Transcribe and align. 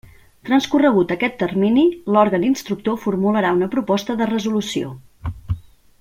Transcorregut 0.47 1.11
aquest 1.15 1.35
termini, 1.43 1.83
l'òrgan 2.15 2.47
instructor 2.49 2.97
formularà 3.05 3.51
una 3.59 3.67
proposta 3.77 4.17
de 4.23 4.29
resolució. 4.35 4.95